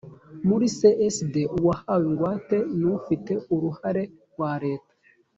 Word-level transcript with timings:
muri 0.47 0.65
csd 0.77 1.33
uwahawe 1.57 2.03
ingwate 2.09 2.57
n 2.79 2.81
ufite 2.97 3.33
uruhare 3.53 4.03
rwa 4.31 4.51
leta 4.63 4.93